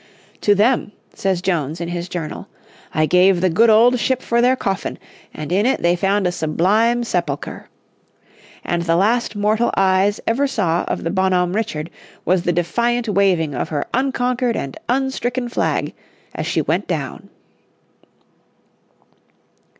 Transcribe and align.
"To 0.41 0.55
them," 0.55 0.93
says 1.13 1.43
Jones, 1.43 1.79
in 1.79 1.89
his 1.89 2.09
journal, 2.09 2.47
"I 2.91 3.05
gave 3.05 3.39
the 3.39 3.51
good 3.51 3.69
old 3.69 3.99
ship 3.99 4.23
for 4.23 4.41
their 4.41 4.55
coffin, 4.55 4.97
and 5.31 5.51
in 5.51 5.67
it 5.67 5.83
they 5.83 5.95
found 5.95 6.25
a 6.25 6.31
sublime 6.31 7.03
sepulchre. 7.03 7.69
And 8.63 8.81
the 8.81 8.95
last 8.95 9.35
mortal 9.35 9.71
eyes 9.77 10.19
ever 10.25 10.47
saw 10.47 10.85
of 10.85 11.03
the 11.03 11.11
Bonhomme 11.11 11.53
Richard 11.53 11.91
was 12.25 12.41
the 12.45 12.51
defiant 12.51 13.09
waving 13.09 13.53
of 13.53 13.69
her 13.69 13.85
unconquered 13.93 14.57
and 14.57 14.75
unstricken 14.89 15.47
flag 15.49 15.93
as 16.33 16.47
she 16.47 16.63
went 16.63 16.87
down." 16.87 17.29